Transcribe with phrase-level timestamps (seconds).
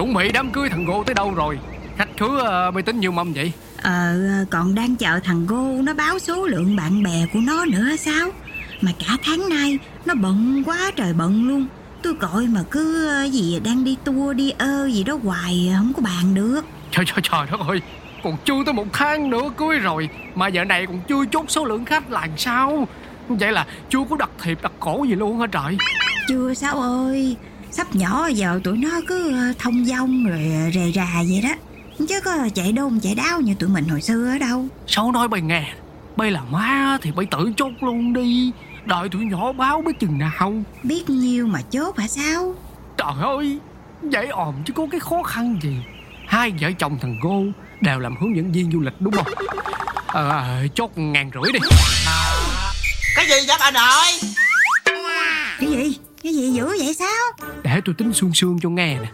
[0.00, 1.58] chuẩn bị đám cưới thằng Gô tới đâu rồi?
[1.96, 3.52] Khách khứa ờ, mày tính nhiều mâm vậy?
[3.82, 4.16] Ờ
[4.50, 8.28] còn đang chờ thằng Gô nó báo số lượng bạn bè của nó nữa sao?
[8.80, 11.66] Mà cả tháng nay nó bận quá trời bận luôn.
[12.02, 15.92] Tôi gọi mà cứ ờ, gì đang đi tour đi ơ gì đó hoài không
[15.96, 16.60] có bàn được.
[16.90, 17.80] Trời trời trời đất ơi
[18.24, 21.64] Còn chưa tới một tháng nữa cưới rồi Mà giờ này còn chưa chốt số
[21.64, 22.88] lượng khách là làm sao?
[23.28, 25.76] Vậy là chưa có đặt thiệp đặt cổ gì luôn hả trời?
[26.28, 27.36] Chưa sao ơi
[27.70, 31.54] Sắp nhỏ giờ tụi nó cứ ờ, thông dong rồi ờ, rề rà vậy đó.
[32.08, 34.66] Chứ có chạy đôn chạy đáo như tụi mình hồi xưa ở đâu.
[34.86, 35.74] Sao nói bay nghe?
[36.16, 38.52] Bay là má thì bay tự chốt luôn đi.
[38.84, 40.52] Đợi tụi nhỏ báo biết chừng nào.
[40.82, 42.54] Biết nhiêu mà chốt hả sao?
[42.96, 43.58] Trời ơi
[44.02, 45.76] Dễ òm chứ có cái khó khăn gì.
[46.26, 47.42] Hai vợ chồng thằng Gô
[47.80, 49.26] Đều làm hướng dẫn viên du lịch đúng không?
[50.06, 51.58] Ờ chốt ngàn rưỡi đi.
[53.16, 54.30] Cái gì vậy bà nội
[55.60, 55.98] Cái gì?
[56.22, 59.08] Cái gì dữ vậy sao Để tôi tính xương xương cho nghe nè.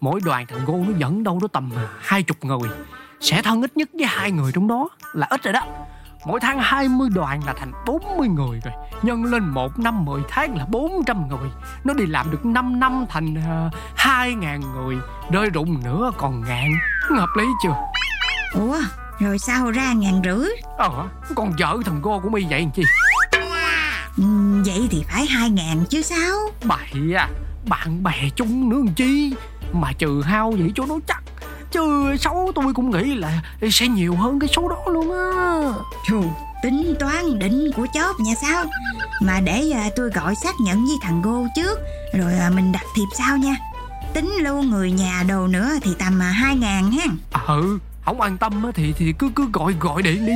[0.00, 2.68] Mỗi đoàn thằng Gô nó dẫn đâu đó tầm hai chục người.
[3.20, 5.62] Sẽ thân ít nhất với hai người trong đó Là ít rồi đó.
[6.26, 8.74] Mỗi tháng 20 đoàn là thành 40 người rồi.
[9.02, 11.50] Nhân lên 1 năm 10 tháng là 400 người.
[11.84, 14.96] Nó đi làm được 5 năm thành uh, 2.000 người.
[15.30, 16.72] Rơi rụng nữa còn ngàn.
[17.10, 17.76] Hợp lý chưa?
[18.54, 18.76] Ủa
[19.20, 20.48] rồi sao ra ngàn rưỡi?
[20.78, 22.82] Ờ Con vợ thằng Gô của mi vậy làm chi?
[24.16, 24.24] Ừ,
[24.66, 26.34] Vậy thì phải hai ngàn chứ sao?
[26.64, 27.28] Bậy à
[27.68, 29.34] Bạn bè chung nữa làm chi?
[29.72, 31.22] Mà trừ hao vậy cho nó chắc.
[31.70, 35.28] Chứ số tôi cũng nghĩ là Sẽ nhiều hơn cái số đó luôn á.
[36.06, 36.24] Chù,
[36.62, 38.64] tính toán đỉnh của chóp nha sao?
[39.20, 41.78] Mà để à, tôi gọi xác nhận với thằng Gô trước
[42.14, 43.54] Rồi à, mình đặt thiệp sau nha.
[44.14, 47.04] Tính luôn người nhà đồ nữa thì tầm à, hai ngàn ha.
[47.46, 50.32] Ừ Không an tâm á thì thì cứ cứ gọi gọi điện đi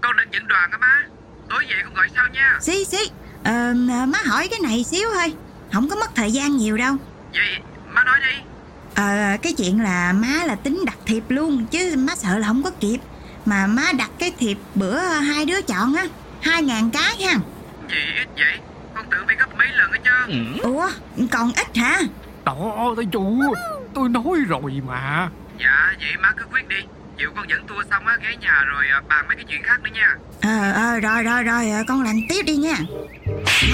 [0.00, 1.02] Con đang dẫn đoàn á má
[1.48, 2.58] Tối về con gọi sau nha.
[2.60, 2.98] Xí xí.
[3.44, 3.74] Ờ,
[4.06, 5.34] Má hỏi cái này xíu thôi.
[5.72, 6.94] Không có mất thời gian nhiều đâu.
[7.32, 7.58] Vậy
[7.88, 8.42] má nói đi.
[8.94, 12.62] Ờ cái chuyện là má là tính đặt thiệp luôn Chứ má sợ là không
[12.62, 12.98] có kịp.
[13.46, 16.06] Mà má đặt cái thiệp bữa hai đứa chọn á
[16.42, 17.34] Hai ngàn cái ha.
[17.90, 18.58] Gì ít vậy?
[18.94, 20.90] Con tưởng phải gấp mấy lần hết trơn Ủa
[21.30, 22.00] còn ít hả?
[22.44, 23.54] Đó thấy chú
[23.94, 25.28] Tôi nói rồi mà.
[25.60, 26.76] Dạ vậy má cứ quyết đi
[27.18, 29.80] Chịu con dẫn tour xong á ghé nhà rồi à, bàn mấy cái chuyện khác
[29.82, 30.16] nữa nha.
[30.42, 32.76] Ờ ờ rồi rồi rồi ờ, con làm tiếp đi nha.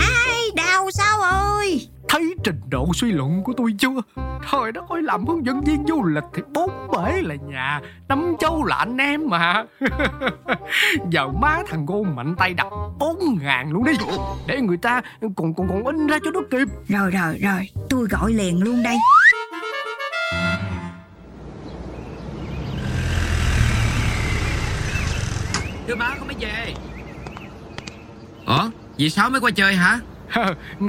[0.01, 1.89] Ai đau sao ơi?
[2.09, 4.23] Thấy trình độ suy luận của tôi chưa?
[4.53, 8.35] Trời đất ơi làm hướng dẫn viên du lịch Thì bốn bể là nhà Năm
[8.41, 9.65] châu là anh em mà.
[11.11, 12.67] Giờ má thằng Gô mạnh tay đặt
[12.99, 13.93] bốn ngàn luôn đi.
[14.47, 16.69] Để người ta còn còn còn in ra cho nó kịp.
[16.89, 18.97] Rồi rồi rồi tôi gọi liền luôn đây
[25.89, 26.75] Thưa má con mới về.
[28.47, 28.71] Ủa?
[28.99, 29.99] Dì Sáu mới qua chơi hả?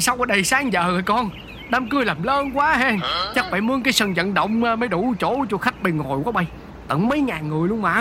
[0.02, 1.30] Sao ở đây sáng giờ rồi con.
[1.70, 2.98] Đám cưới làm lớn quá ha.
[3.36, 6.20] Chắc phải mướn cái sân vận động ờ, mới đủ chỗ cho khách bay ngồi
[6.24, 6.48] quá bay.
[6.88, 7.96] Tận mấy ngàn người luôn mà.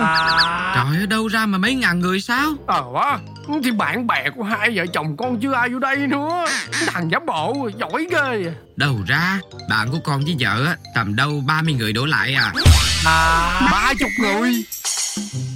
[0.75, 3.19] Trời ơi đâu ra mà mấy ngàn người sao Ờ quá.
[3.65, 6.44] Thì bạn bè của hai vợ chồng con chứ ai vô đây nữa.
[6.86, 8.53] Thằng giả bộ giỏi ghê.
[8.76, 9.41] Đâu ra?
[9.69, 12.53] Bạn của con với vợ á Tầm đâu 30 người đổ lại à
[13.72, 14.65] Ba chục người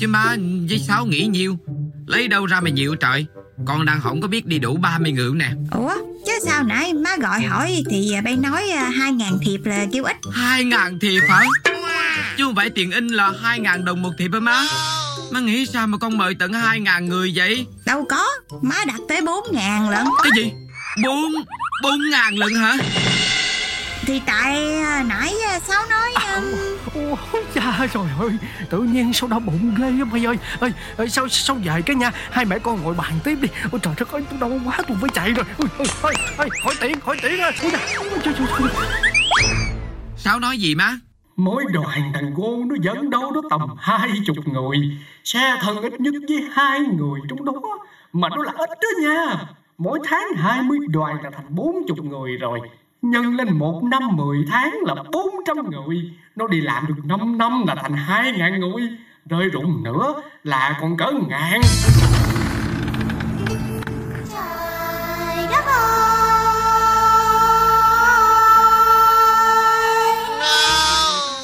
[0.03, 0.37] Chứ má
[0.69, 1.59] với Sáu nghĩ nhiêu?
[2.07, 3.27] Lấy đâu ra mà nhiều trời?
[3.67, 5.51] Con đang không có biết đi đủ 30 người nè.
[5.71, 5.95] Ủa
[6.27, 10.05] chứ sao nãy má gọi hỏi Thì bay nói à, hai ngàn thiệp là kêu
[10.05, 10.17] ít.
[10.33, 11.45] hai ngàn thiệp hả?
[12.37, 14.65] Chứ không phải tiền in là hai ngàn đồng một thiệp hả má?
[15.31, 17.67] Má nghĩ sao mà con mời tận hai ngàn người vậy?
[17.87, 18.27] Đâu có
[18.63, 20.07] Má đặt tới bốn ngàn lận.
[20.23, 20.53] Cái gì?
[21.05, 21.33] Bốn
[21.83, 22.77] Bốn ngàn lần hả
[24.07, 26.41] Thì tại à, nãy à, Sáu nói à,
[27.33, 28.31] Ôi cha trời ơi
[28.71, 30.37] Tự nhiên sao đau bụng ghê á mày ơi.
[30.61, 32.11] Ơi ơi, Sao sao về cái nha.
[32.31, 33.49] Hai mẹ con ngồi bàn tiếp đi.
[33.73, 35.45] Ôi trời đất ơi tôi đau quá tôi phải chạy rồi.
[35.59, 37.51] Ôi ôi ôi, ôi hỏi tiền hỏi tiền á.
[37.63, 38.69] Ôi, trời, trời, trời, trời.
[40.17, 40.99] Sáu nói gì má?
[41.37, 44.79] Mỗi đoàn thằng Gô nó dẫn đâu đó tầm hai chục người.
[45.25, 47.53] Xe thân ít nhất với hai người trong đó.
[48.13, 49.37] Mà nó là ít đó nha.
[49.79, 52.61] Mỗi tháng 20 đoàn là thành 40 người rồi
[53.03, 55.97] Nhân lên một năm 10 tháng là 400 người.
[56.37, 58.83] Nó đi làm được 5 năm là thành 2 ngàn người.
[59.27, 60.15] Rơi rụng nữa
[60.45, 61.61] là còn cỡ ngàn.
[64.33, 66.13] Trời đất ơi!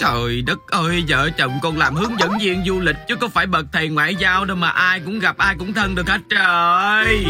[0.01, 3.47] Trời đất ơi vợ chồng con làm hướng dẫn viên du lịch Chứ có phải
[3.47, 7.25] bậc thầy ngoại giao đâu mà ai cũng gặp ai cũng thân được hết trời